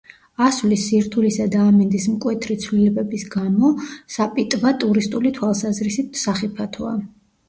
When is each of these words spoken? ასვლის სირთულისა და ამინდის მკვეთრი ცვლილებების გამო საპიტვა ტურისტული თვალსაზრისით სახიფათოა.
ასვლის 0.43 0.83
სირთულისა 0.91 1.43
და 1.55 1.59
ამინდის 1.71 2.07
მკვეთრი 2.13 2.57
ცვლილებების 2.63 3.25
გამო 3.35 3.69
საპიტვა 4.15 4.71
ტურისტული 4.85 5.33
თვალსაზრისით 5.37 6.19
სახიფათოა. 6.23 6.95